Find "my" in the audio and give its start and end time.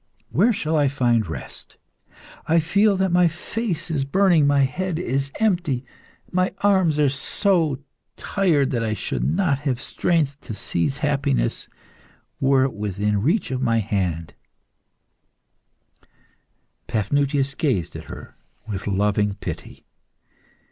3.11-3.27, 4.47-4.63, 6.35-6.55, 13.61-13.77